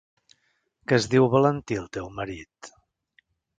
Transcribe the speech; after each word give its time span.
Que 0.91 0.97
es 1.01 1.05
diu 1.11 1.27
Valentí, 1.35 1.79
el 1.83 1.87
teu 1.99 2.11
marit? 2.21 2.73